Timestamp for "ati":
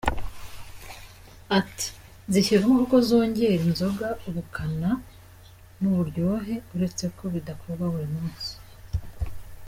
1.57-1.87